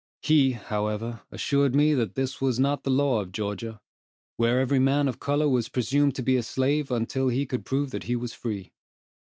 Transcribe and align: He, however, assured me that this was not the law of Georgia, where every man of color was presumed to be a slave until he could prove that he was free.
He, 0.23 0.53
however, 0.53 1.21
assured 1.31 1.75
me 1.75 1.93
that 1.93 2.15
this 2.15 2.41
was 2.41 2.59
not 2.59 2.81
the 2.83 2.89
law 2.89 3.21
of 3.21 3.31
Georgia, 3.31 3.79
where 4.35 4.59
every 4.59 4.79
man 4.79 5.07
of 5.07 5.19
color 5.19 5.47
was 5.47 5.69
presumed 5.69 6.15
to 6.15 6.23
be 6.23 6.37
a 6.37 6.41
slave 6.41 6.89
until 6.89 7.27
he 7.27 7.45
could 7.45 7.65
prove 7.65 7.91
that 7.91 8.05
he 8.05 8.15
was 8.15 8.33
free. 8.33 8.71